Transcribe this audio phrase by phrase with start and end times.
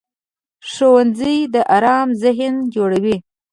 [0.71, 3.15] ښوونځی د ارام ذهن جوړوي